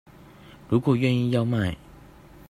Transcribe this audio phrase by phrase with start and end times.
[0.67, 1.77] 如果願意要賣